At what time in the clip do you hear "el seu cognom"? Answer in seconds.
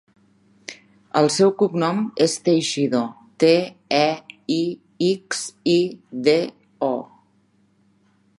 1.19-1.99